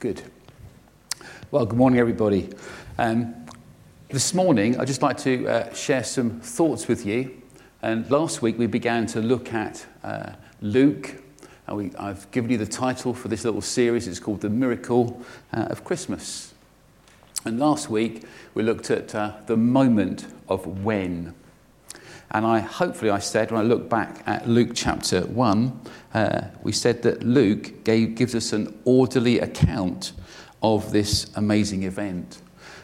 [0.00, 0.22] Good.
[1.50, 2.50] Well, good morning, everybody.
[2.98, 3.34] Um,
[4.08, 7.40] this morning, I'd just like to uh, share some thoughts with you.
[7.80, 11.22] And last week, we began to look at uh, Luke.
[11.66, 14.06] And we, I've given you the title for this little series.
[14.06, 16.52] It's called The Miracle uh, of Christmas.
[17.46, 18.24] And last week,
[18.54, 21.34] we looked at uh, the moment of when.
[22.34, 25.80] And I hopefully I said when I look back at Luke chapter 1,
[26.14, 30.10] uh, we said that Luke gave, gives us an orderly account
[30.60, 32.42] of this amazing event.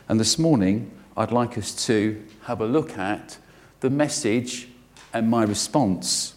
[0.09, 3.39] And this morning, I'd like us to have a look at
[3.81, 4.69] the message
[5.13, 6.37] and my response.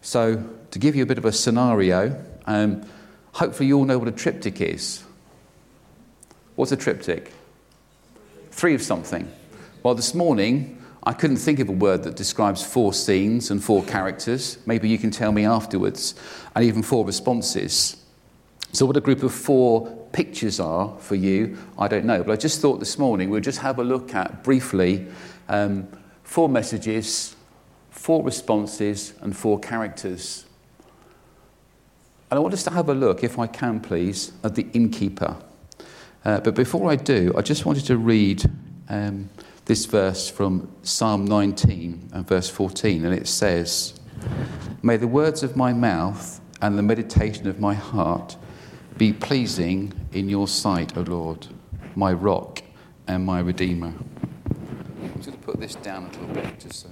[0.00, 2.86] So, to give you a bit of a scenario, um,
[3.32, 5.04] hopefully you all know what a triptych is.
[6.56, 7.32] What's a triptych?
[8.50, 9.30] Three of something.
[9.82, 10.79] Well, this morning,
[11.10, 14.58] I couldn't think of a word that describes four scenes and four characters.
[14.64, 16.14] Maybe you can tell me afterwards,
[16.54, 17.96] and even four responses.
[18.70, 22.22] So, what a group of four pictures are for you, I don't know.
[22.22, 25.08] But I just thought this morning we'll just have a look at briefly
[25.48, 25.88] um,
[26.22, 27.34] four messages,
[27.90, 30.44] four responses, and four characters.
[32.30, 35.36] And I want us to have a look, if I can please, at the innkeeper.
[36.24, 38.48] Uh, but before I do, I just wanted to read.
[38.88, 39.28] Um,
[39.70, 43.94] this verse from Psalm 19 and verse 14, and it says,
[44.82, 48.36] May the words of my mouth and the meditation of my heart
[48.96, 51.46] be pleasing in your sight, O Lord,
[51.94, 52.64] my rock
[53.06, 53.92] and my redeemer.
[55.04, 56.88] I'm just going to put this down a little bit, just so.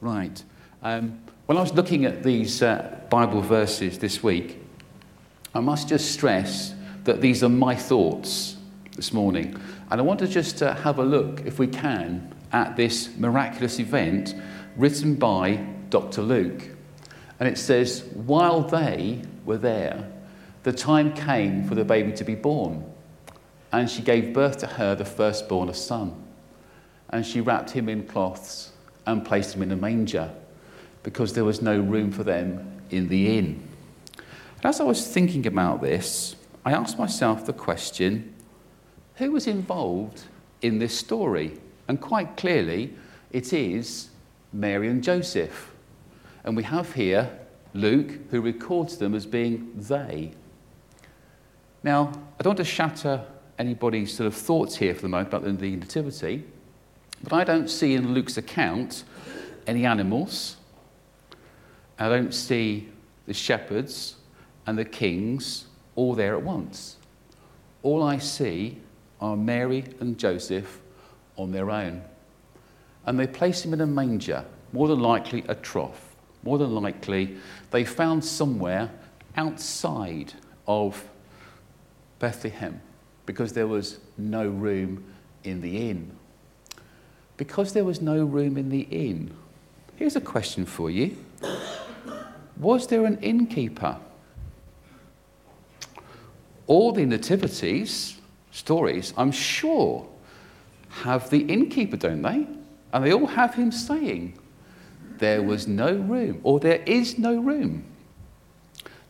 [0.00, 0.44] Right.
[0.80, 4.58] Um, when I was looking at these uh, Bible verses this week,
[5.56, 8.56] I must just stress that these are my thoughts
[8.96, 9.58] this morning.
[9.90, 13.78] And I want to just uh, have a look, if we can, at this miraculous
[13.78, 14.34] event
[14.76, 15.56] written by
[15.90, 16.22] Dr.
[16.22, 16.62] Luke.
[17.40, 20.10] And it says, While they were there,
[20.62, 22.84] the time came for the baby to be born.
[23.72, 26.22] And she gave birth to her the firstborn, a son.
[27.08, 28.72] And she wrapped him in cloths
[29.06, 30.30] and placed him in a manger
[31.02, 33.68] because there was no room for them in the inn.
[34.56, 38.34] And as I was thinking about this, I asked myself the question
[39.16, 40.24] who was involved
[40.62, 41.58] in this story?
[41.88, 42.94] And quite clearly,
[43.30, 44.10] it is
[44.52, 45.72] Mary and Joseph.
[46.44, 47.30] And we have here
[47.74, 50.32] Luke, who records them as being they.
[51.82, 53.24] Now, I don't want to shatter
[53.58, 56.44] anybody's sort of thoughts here for the moment about the nativity,
[57.22, 59.04] but I don't see in Luke's account
[59.66, 60.56] any animals.
[61.98, 62.88] I don't see
[63.26, 64.16] the shepherds
[64.66, 66.96] and the kings all there at once.
[67.82, 68.78] All I see
[69.20, 70.80] are Mary and Joseph
[71.36, 72.02] on their own.
[73.06, 76.14] And they place him in a manger, more than likely a trough.
[76.42, 77.36] More than likely,
[77.70, 78.90] they found somewhere
[79.36, 80.34] outside
[80.66, 81.04] of
[82.18, 82.80] Bethlehem
[83.26, 85.04] because there was no room
[85.44, 86.10] in the inn.
[87.36, 89.32] Because there was no room in the inn,
[89.96, 91.16] here's a question for you
[92.56, 93.98] Was there an innkeeper?
[96.66, 98.18] All the nativities
[98.52, 100.06] stories, I'm sure,
[100.88, 102.46] have the innkeeper, don't they?
[102.92, 104.38] And they all have him saying,
[105.18, 107.84] There was no room, or there is no room.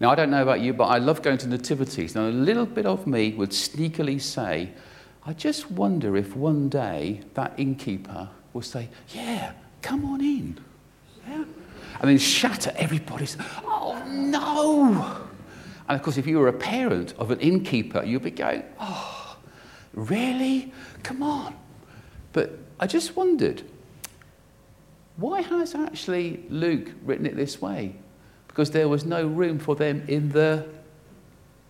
[0.01, 2.15] Now, I don't know about you, but I love going to nativities.
[2.15, 4.71] Now, a little bit of me would sneakily say,
[5.25, 10.59] I just wonder if one day that innkeeper will say, Yeah, come on in.
[11.29, 11.45] Yeah?
[12.01, 15.29] And then shatter everybody's, Oh, no.
[15.93, 19.37] And of course, if you were a parent of an innkeeper, you'd be going, oh,
[19.93, 20.73] really?
[21.03, 21.55] Come on.
[22.33, 23.63] But I just wondered,
[25.19, 27.95] why has actually Luke written it this way?
[28.49, 30.67] Because there was no room for them in the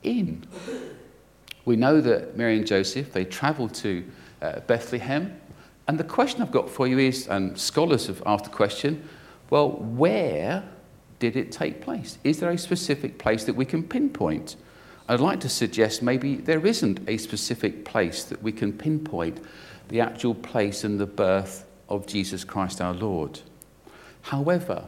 [0.04, 0.46] inn.
[1.64, 4.04] We know that Mary and Joseph, they travelled to
[4.40, 5.36] uh, Bethlehem.
[5.88, 9.02] And the question I've got for you is, and scholars have asked the question,
[9.50, 10.62] well, where
[11.22, 12.19] did it take place?
[12.24, 14.56] Is there a specific place that we can pinpoint?
[15.08, 19.38] I'd like to suggest maybe there isn't a specific place that we can pinpoint
[19.86, 23.38] the actual place and the birth of Jesus Christ our Lord.
[24.22, 24.82] However,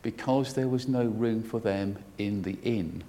[0.00, 3.04] because there was no room for them in the inn,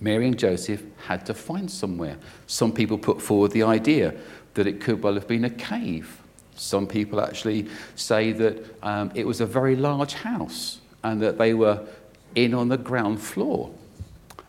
[0.00, 2.16] Mary and Joseph had to find somewhere.
[2.46, 4.14] Some people put forward the idea
[4.54, 6.22] that it could well have been a cave.
[6.54, 7.66] Some people actually
[7.96, 11.86] say that um, it was a very large house and that they were
[12.34, 13.70] in on the ground floor.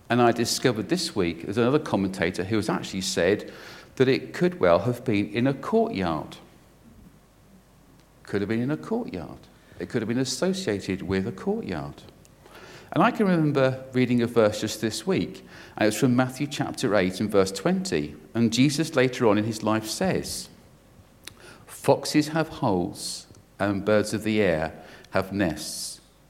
[0.10, 3.52] And I discovered this week there's another commentator who has actually said
[3.96, 6.38] that it could well have been in a courtyard.
[8.24, 9.40] Could have been in a courtyard.
[9.80, 12.04] It could have been associated with a courtyard.
[12.92, 15.46] And I can remember reading a verse just this week,
[15.78, 18.16] and it's from Matthew chapter 8 and verse 20.
[18.34, 20.50] And Jesus later on in his life says,
[21.68, 23.28] Foxes have holes,
[23.60, 24.74] and birds of the air
[25.12, 25.89] have nests,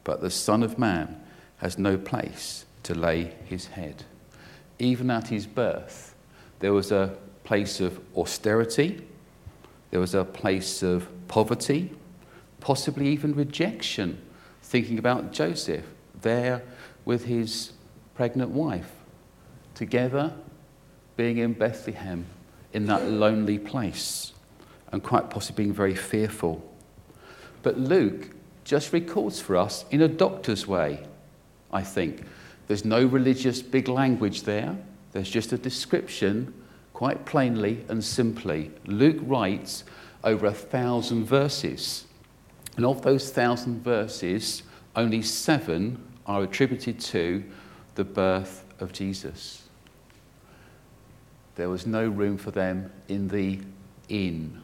[0.09, 1.21] but the Son of Man
[1.57, 4.05] has no place to lay his head.
[4.79, 6.15] Even at his birth,
[6.61, 9.05] there was a place of austerity,
[9.91, 11.91] there was a place of poverty,
[12.59, 14.19] possibly even rejection.
[14.63, 15.85] Thinking about Joseph
[16.23, 16.63] there
[17.05, 17.73] with his
[18.15, 18.91] pregnant wife,
[19.75, 20.33] together
[21.17, 22.25] being in Bethlehem
[22.73, 24.33] in that lonely place,
[24.91, 26.67] and quite possibly being very fearful.
[27.61, 28.31] But Luke
[28.69, 31.03] just records for us in a doctor's way,
[31.73, 32.21] I think.
[32.67, 34.77] There's no religious big language there,
[35.11, 36.53] there's just a description,
[36.93, 38.69] quite plainly and simply.
[38.85, 39.85] Luke writes
[40.23, 42.05] over a thousand verses.
[42.77, 44.61] And of those thousand verses,
[44.95, 47.43] only seven are attributed to
[47.95, 49.63] the birth of Jesus.
[51.55, 53.61] There was no room for them in the
[54.09, 54.61] inn.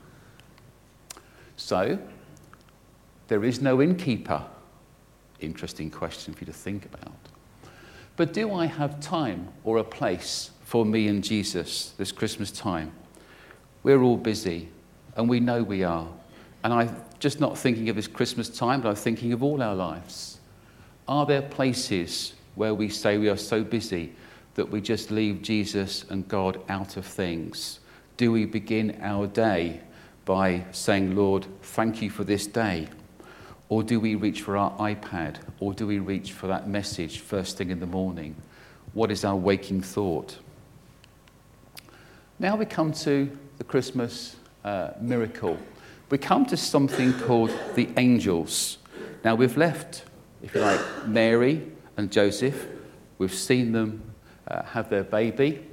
[1.58, 1.98] So,
[3.28, 4.44] there is no innkeeper.
[5.40, 7.14] Interesting question for you to think about.
[8.16, 12.92] But do I have time or a place for me and Jesus this Christmas time?
[13.84, 14.70] We're all busy,
[15.16, 16.08] and we know we are.
[16.64, 19.76] And I'm just not thinking of this Christmas time, but I'm thinking of all our
[19.76, 20.40] lives.
[21.08, 24.14] Are there places where we say we are so busy
[24.56, 27.80] that we just leave Jesus and God out of things?
[28.18, 29.82] Do we begin our day
[30.24, 32.88] by saying, Lord, thank you for this day?
[33.70, 35.38] Or do we reach for our iPad?
[35.60, 38.36] Or do we reach for that message first thing in the morning?
[38.94, 40.38] What is our waking thought?
[42.38, 45.58] Now we come to the Christmas uh, miracle.
[46.10, 48.78] We come to something called the angels.
[49.24, 50.04] Now we've left,
[50.44, 51.66] if you like, Mary
[51.98, 52.68] and Joseph.
[53.18, 54.14] We've seen them
[54.48, 55.66] uh, have their baby.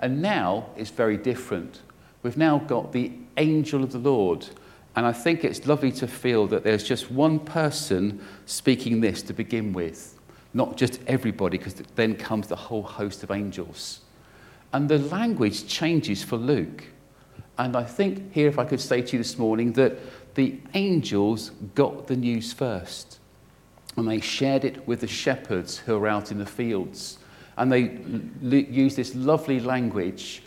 [0.00, 1.82] And now it's very different.
[2.22, 4.46] We've now got the angel of the Lord
[4.96, 9.32] and I think it's lovely to feel that there's just one person speaking this to
[9.32, 10.18] begin with,
[10.52, 14.00] not just everybody, because then comes the whole host of angels.
[14.72, 16.84] And the language changes for Luke.
[17.58, 19.98] And I think here, if I could say to you this morning, that
[20.34, 23.18] the angels got the news first.
[23.96, 27.18] And they shared it with the shepherds who are out in the fields.
[27.56, 27.90] And they
[28.42, 30.42] l- use this lovely language.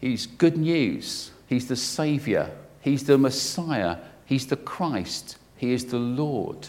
[0.00, 1.30] He's good news.
[1.48, 2.50] He's the Saviour.
[2.82, 3.96] He's the Messiah.
[4.26, 5.38] He's the Christ.
[5.56, 6.68] He is the Lord.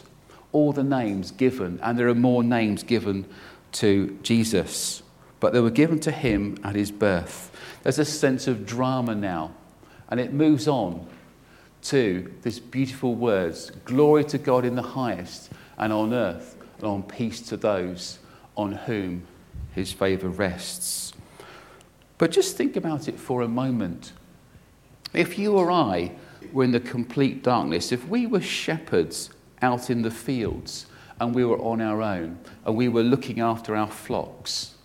[0.52, 3.26] All the names given, and there are more names given
[3.74, 5.02] to Jesus,
[5.40, 7.52] but they were given to him at his birth.
[7.82, 9.56] There's a sense of drama now,
[10.10, 11.08] and it moves on
[11.84, 15.50] to these beautiful words Glory to God in the highest,
[15.80, 18.20] and on earth, and on peace to those
[18.56, 19.26] on whom
[19.74, 21.14] his favour rests.
[22.20, 24.14] But just think about it for a moment.
[25.14, 26.12] If you or I
[26.52, 29.30] were in the complete darkness, if we were shepherds
[29.62, 30.88] out in the fields
[31.20, 34.76] and we were on our own and we were looking after our flocks,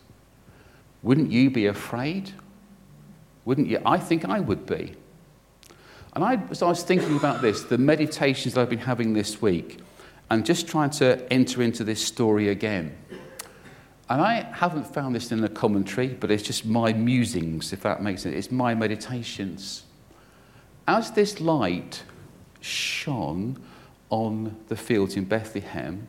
[1.03, 2.33] wouldn't you be afraid?
[3.45, 3.81] Wouldn't you?
[3.87, 4.95] I think I would be.
[6.15, 9.41] And I, as I was thinking about this, the meditations that I've been having this
[9.41, 9.79] week,
[10.31, 12.97] and just trying to enter into this story again.
[14.11, 18.03] And I haven't found this in the commentary, but it's just my musings, if that
[18.03, 18.35] makes sense.
[18.35, 19.85] It's my meditations
[20.89, 22.03] as this light
[22.61, 23.63] shone
[24.09, 26.09] on the fields in Bethlehem,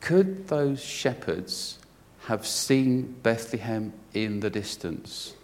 [0.00, 1.78] could those shepherds
[2.26, 5.34] have seen Bethlehem in the distance?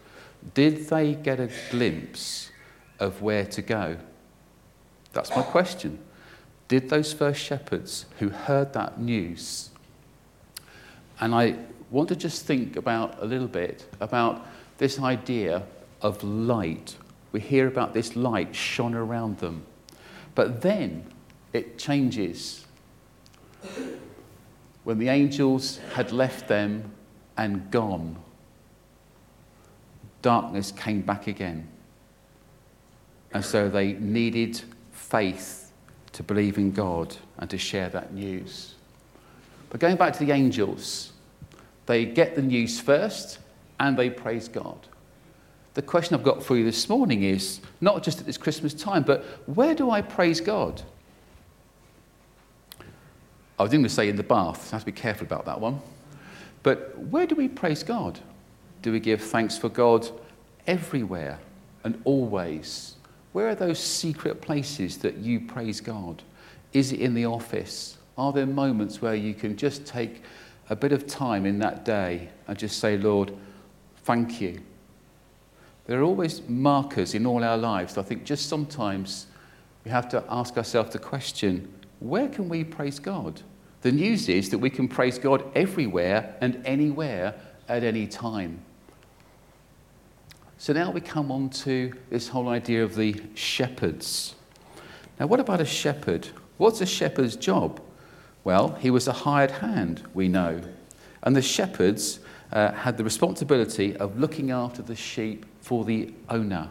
[0.54, 2.50] Did they get a glimpse
[2.98, 3.96] of where to go?
[5.12, 6.00] That's my question.
[6.66, 9.70] Did those first shepherds who heard that news,
[11.20, 11.56] and I
[11.92, 14.44] want to just think about a little bit about
[14.78, 15.62] this idea
[16.00, 16.96] of light
[17.32, 19.64] we hear about this light shone around them.
[20.34, 21.06] But then
[21.52, 22.66] it changes.
[24.84, 26.92] When the angels had left them
[27.36, 28.16] and gone,
[30.20, 31.68] darkness came back again.
[33.32, 34.60] And so they needed
[34.92, 35.72] faith
[36.12, 38.74] to believe in God and to share that news.
[39.70, 41.12] But going back to the angels,
[41.86, 43.38] they get the news first
[43.80, 44.88] and they praise God
[45.74, 49.02] the question I've got for you this morning is not just at this Christmas time,
[49.02, 50.82] but where do I praise God?
[53.58, 55.60] I was going to say in the bath, I have to be careful about that
[55.60, 55.80] one.
[56.62, 58.20] But where do we praise God?
[58.82, 60.08] Do we give thanks for God
[60.66, 61.38] everywhere
[61.84, 62.96] and always?
[63.32, 66.22] Where are those secret places that you praise God?
[66.72, 67.96] Is it in the office?
[68.18, 70.22] Are there moments where you can just take
[70.68, 73.34] a bit of time in that day and just say, Lord,
[74.04, 74.60] thank you.
[75.86, 77.98] There are always markers in all our lives.
[77.98, 79.26] I think just sometimes
[79.84, 83.40] we have to ask ourselves the question where can we praise God?
[83.82, 87.34] The news is that we can praise God everywhere and anywhere
[87.68, 88.60] at any time.
[90.58, 94.36] So now we come on to this whole idea of the shepherds.
[95.18, 96.28] Now, what about a shepherd?
[96.58, 97.80] What's a shepherd's job?
[98.44, 100.60] Well, he was a hired hand, we know.
[101.22, 102.20] And the shepherds
[102.52, 106.68] uh, had the responsibility of looking after the sheep for the owner.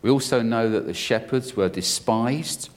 [0.00, 2.70] We also know that the shepherds were despised,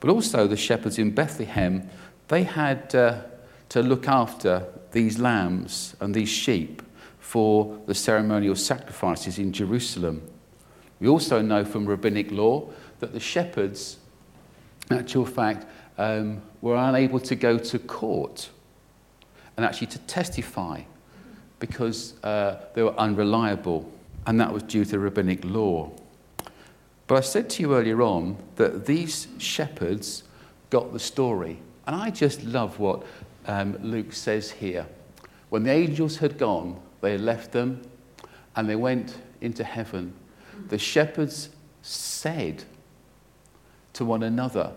[0.00, 1.88] but also the shepherds in Bethlehem,
[2.26, 3.20] they had uh,
[3.68, 6.82] to look after these lambs and these sheep
[7.20, 10.22] for the ceremonial sacrifices in Jerusalem.
[11.00, 13.98] We also know from rabbinic law that the shepherds,
[14.90, 15.66] in actual fact,
[15.98, 18.48] um, were unable to go to court
[19.56, 20.82] and actually to testify
[21.58, 23.90] because uh, they were unreliable,
[24.26, 25.90] and that was due to rabbinic law.
[27.06, 30.24] But I said to you earlier on that these shepherds
[30.70, 31.58] got the story.
[31.86, 33.04] And I just love what
[33.46, 34.86] um, Luke says here.
[35.50, 37.82] When the angels had gone, they left them
[38.56, 40.14] and they went into heaven.
[40.68, 41.50] The shepherds
[41.82, 42.64] said
[43.92, 44.72] to one another,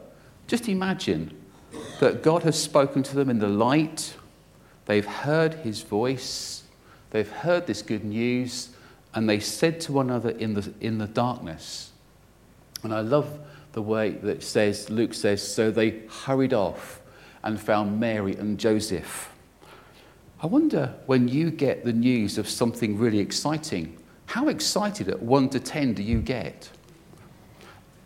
[0.47, 1.35] just imagine
[1.99, 4.15] that God has spoken to them in the light,
[4.85, 6.63] they've heard his voice,
[7.11, 8.69] they've heard this good news,
[9.17, 11.89] and they said to one another in the, in the darkness,
[12.83, 13.39] and I love
[13.71, 17.01] the way that says, Luke says, so they hurried off
[17.41, 19.33] and found Mary and Joseph.
[20.39, 23.97] I wonder when you get the news of something really exciting,
[24.27, 26.69] how excited at 1 to 10 do you get?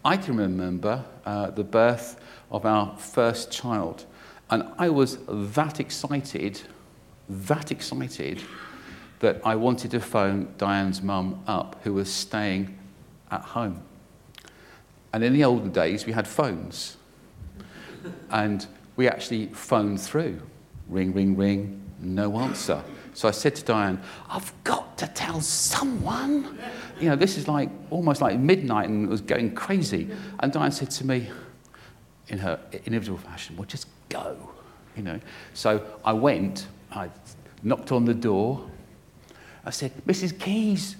[0.05, 4.05] I can remember uh, the birth of our first child,
[4.49, 6.61] and I was that excited,
[7.27, 8.41] that excited,
[9.21, 12.77] that I wanted to phone Diane's mum up, who was staying
[13.29, 13.81] at home.
[15.13, 16.97] And in the olden days, we had phones.
[18.29, 20.41] And we actually phoned through
[20.89, 22.83] ring, ring, ring, no answer.
[23.13, 26.57] So I said to Diane, I've got to tell someone.
[26.99, 30.09] You know, this is like almost like midnight and it was going crazy.
[30.39, 31.29] And Diane said to me,
[32.27, 34.49] in her inevitable fashion, well, just go.
[34.95, 35.19] You know.
[35.53, 37.09] So I went, I
[37.63, 38.67] knocked on the door.
[39.65, 40.37] I said, Mrs.
[40.39, 40.95] Keys,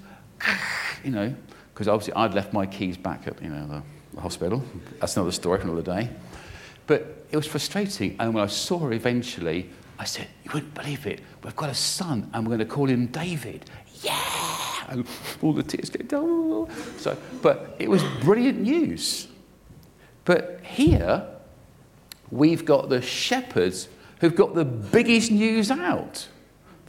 [1.03, 1.33] you know,
[1.73, 4.63] because obviously I'd left my keys back at, you know, the the hospital.
[4.99, 6.09] That's another story for another day.
[6.87, 8.15] But it was frustrating.
[8.19, 11.21] And when I saw her eventually, I said, You wouldn't believe it.
[11.43, 13.69] We've got a son and we're going to call him David.
[14.01, 14.17] Yeah!
[14.89, 15.07] And
[15.41, 16.69] all the tears came down.
[16.97, 19.27] So, but it was brilliant news.
[20.25, 21.25] But here,
[22.29, 23.87] we've got the shepherds
[24.19, 26.27] who've got the biggest news out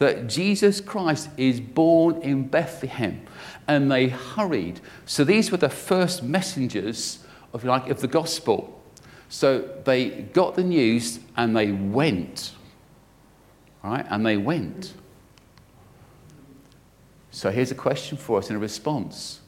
[0.03, 3.25] that Jesus Christ is born in Bethlehem
[3.69, 4.81] and they hurried.
[5.07, 8.83] So these were the first messengers of like of the gospel.
[9.29, 12.51] So they got the news and they went.
[13.85, 14.05] Right?
[14.11, 14.93] And they went.
[17.31, 19.41] So here's a question for us in a response.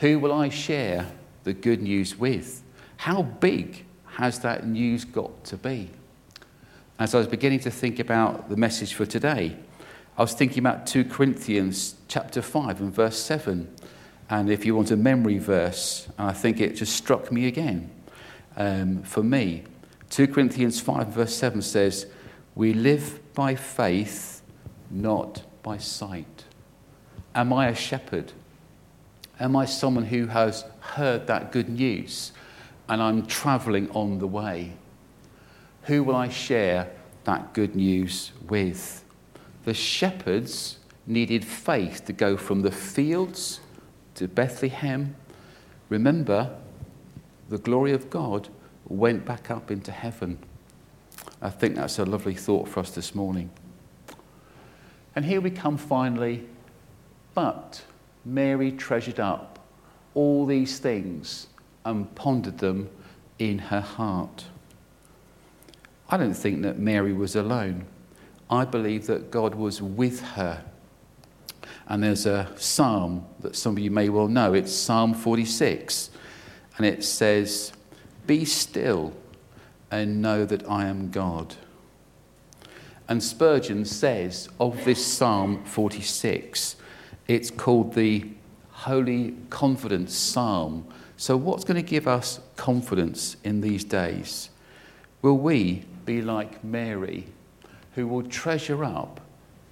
[0.00, 1.10] Who will I share
[1.44, 2.62] the good news with?
[2.98, 5.88] How big has that news got to be?
[6.98, 9.56] As I was beginning to think about the message for today,
[10.16, 13.74] I was thinking about 2 Corinthians chapter 5 and verse 7.
[14.28, 17.90] And if you want a memory verse, I think it just struck me again.
[18.56, 19.64] Um, for me,
[20.10, 22.06] 2 Corinthians 5 verse 7 says,
[22.54, 24.42] We live by faith,
[24.90, 26.44] not by sight.
[27.34, 28.32] Am I a shepherd?
[29.40, 32.32] Am I someone who has heard that good news
[32.88, 34.74] and I'm traveling on the way?
[35.84, 36.90] Who will I share
[37.24, 39.02] that good news with?
[39.64, 43.60] the shepherds needed faith to go from the fields
[44.14, 45.14] to Bethlehem.
[45.88, 46.56] Remember,
[47.48, 48.48] the glory of God
[48.86, 50.38] went back up into heaven.
[51.40, 53.50] I think that's a lovely thought for us this morning.
[55.14, 56.48] And here we come finally.
[57.34, 57.82] But
[58.24, 59.58] Mary treasured up
[60.14, 61.48] all these things
[61.84, 62.90] and pondered them
[63.38, 64.44] in her heart.
[66.12, 67.86] I don't think that Mary was alone.
[68.50, 70.62] I believe that God was with her.
[71.88, 74.52] And there's a psalm that some of you may well know.
[74.52, 76.10] It's Psalm 46.
[76.76, 77.72] And it says,
[78.26, 79.14] Be still
[79.90, 81.54] and know that I am God.
[83.08, 86.76] And Spurgeon says of this Psalm 46,
[87.26, 88.28] it's called the
[88.70, 90.86] Holy Confidence Psalm.
[91.16, 94.50] So, what's going to give us confidence in these days?
[95.22, 97.26] Will we be like Mary
[97.94, 99.20] who will treasure up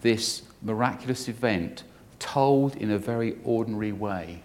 [0.00, 1.82] this miraculous event
[2.18, 4.42] told in a very ordinary way?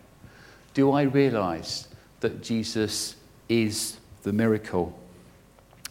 [0.74, 1.88] Do I realize
[2.22, 3.16] that Jesus
[3.48, 4.98] is the miracle?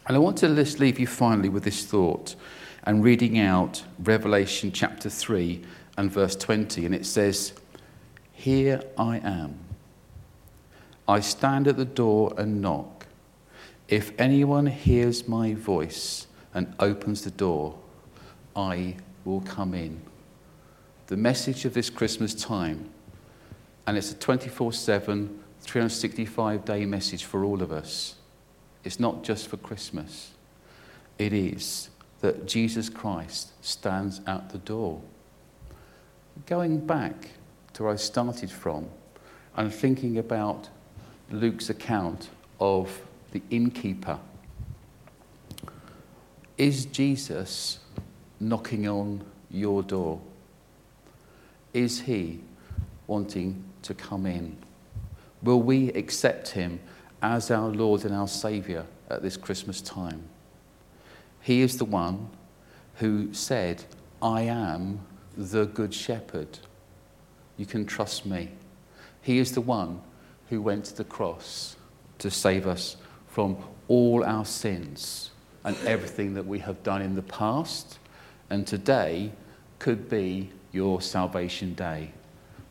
[0.06, 2.34] And I want to just leave you finally with this thought
[2.82, 5.62] and reading out Revelation chapter 3
[5.96, 6.84] and verse 20.
[6.84, 7.54] And it says,
[8.32, 9.58] Here I am.
[11.08, 12.93] I stand at the door and knock.
[13.88, 17.78] If anyone hears my voice and opens the door,
[18.56, 20.00] I will come in.
[21.08, 22.88] The message of this Christmas time,
[23.86, 28.16] and it's a 24 7, 365 day message for all of us.
[28.84, 30.32] It's not just for Christmas,
[31.18, 35.02] it is that Jesus Christ stands at the door.
[36.46, 37.30] Going back
[37.74, 38.88] to where I started from
[39.56, 40.70] and thinking about
[41.30, 42.98] Luke's account of
[43.34, 44.18] the innkeeper,
[46.56, 47.80] is Jesus
[48.38, 50.20] knocking on your door?
[51.72, 52.40] Is he
[53.08, 54.56] wanting to come in?
[55.42, 56.78] Will we accept him
[57.22, 60.22] as our Lord and our Saviour at this Christmas time?
[61.40, 62.30] He is the one
[62.94, 63.82] who said,
[64.22, 65.00] I am
[65.36, 66.60] the Good Shepherd.
[67.56, 68.50] You can trust me.
[69.22, 70.02] He is the one
[70.50, 71.74] who went to the cross
[72.18, 72.96] to save us
[73.34, 73.56] from
[73.88, 75.32] all our sins
[75.64, 77.98] and everything that we have done in the past.
[78.48, 79.32] And today
[79.80, 82.12] could be your salvation day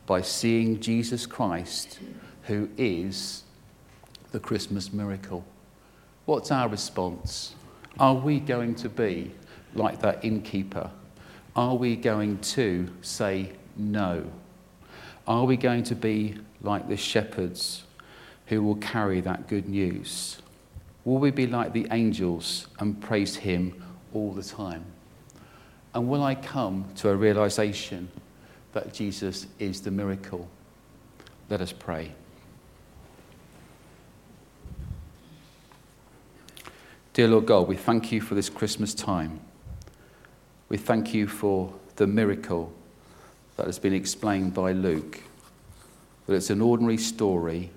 [0.06, 1.98] by seeing Jesus Christ,
[2.44, 3.42] who is
[4.32, 5.44] the Christmas miracle.
[6.24, 7.54] What's our response?
[7.98, 9.32] Are we going to be
[9.74, 10.90] like that innkeeper?
[11.54, 14.24] Are we going to say no?
[15.26, 17.82] Are we going to be like the shepherds
[18.46, 20.38] who will carry that good news?
[21.04, 24.84] Will we be like the angels and praise Him all the time?
[25.94, 28.08] And will I come to a realization
[28.72, 30.48] that Jesus is the miracle?
[31.50, 32.12] Let us pray.
[37.12, 39.38] Dear Lord God, we thank you for this Christmas time.
[40.68, 42.72] We thank you for the miracle
[43.56, 45.20] that has been explained by Luke.
[46.26, 47.70] That it's an ordinary story,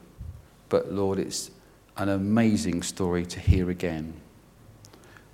[0.69, 1.51] but Lord, it's
[1.97, 4.13] an amazing story to hear again.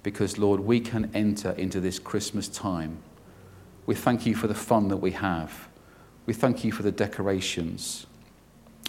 [0.02, 2.98] Because, Lord, we can enter into this Christmas time.
[3.86, 5.68] We thank you for the fun that we have.
[6.26, 8.06] We thank you for the decorations.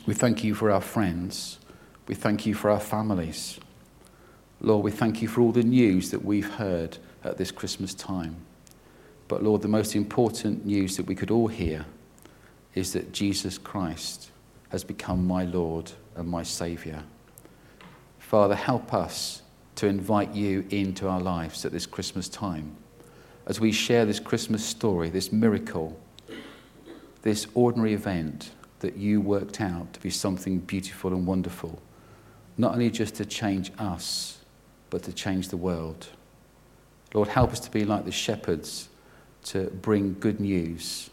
[0.07, 1.59] We thank you for our friends.
[2.07, 3.59] We thank you for our families.
[4.61, 8.37] Lord, we thank you for all the news that we've heard at this Christmas time.
[9.29, 11.87] But Lord, the most important news that we could all hear
[12.75, 14.31] is that Jesus Christ
[14.69, 17.05] has become my Lord and my Saviour.
[18.35, 19.43] Father, help us
[19.77, 22.75] to invite you into our lives at this Christmas time
[23.47, 25.97] as we share this Christmas story, this miracle,
[27.23, 31.81] this ordinary event that you worked out to be something beautiful and wonderful,
[32.59, 34.39] not only just to change us
[34.91, 36.09] but to change the world.
[37.15, 38.89] Lord, help us to be like the shepherds
[39.45, 41.09] to bring good news.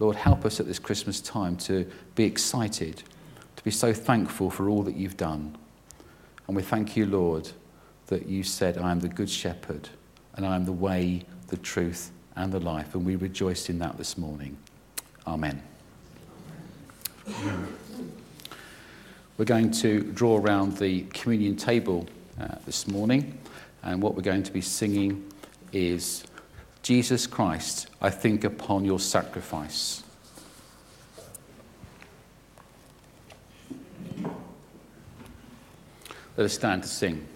[0.00, 3.02] Lord, help us at this Christmas time to be excited,
[3.56, 5.58] to be so thankful for all that you've done.
[6.46, 7.50] And we thank you, Lord,
[8.06, 9.88] that you said, I am the good shepherd,
[10.34, 12.94] and I am the way, the truth, and the life.
[12.94, 14.56] And we rejoice in that this morning.
[15.26, 15.62] Amen.
[19.38, 22.06] We're going to draw around the communion table
[22.40, 23.38] uh, this morning.
[23.82, 25.30] And what we're going to be singing
[25.72, 26.24] is
[26.82, 30.04] Jesus Christ, I think upon your sacrifice.
[36.36, 37.26] Let us stand to sing.